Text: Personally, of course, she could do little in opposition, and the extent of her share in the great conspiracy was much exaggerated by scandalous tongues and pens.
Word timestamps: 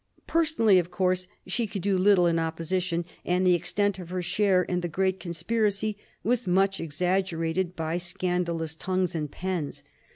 Personally, 0.25 0.79
of 0.79 0.89
course, 0.89 1.27
she 1.45 1.67
could 1.67 1.83
do 1.83 1.95
little 1.95 2.25
in 2.25 2.39
opposition, 2.39 3.05
and 3.23 3.45
the 3.45 3.53
extent 3.53 3.99
of 3.99 4.09
her 4.09 4.23
share 4.23 4.63
in 4.63 4.81
the 4.81 4.87
great 4.87 5.19
conspiracy 5.19 5.95
was 6.23 6.47
much 6.47 6.79
exaggerated 6.79 7.75
by 7.75 7.97
scandalous 7.97 8.73
tongues 8.73 9.13
and 9.13 9.29
pens. 9.29 9.83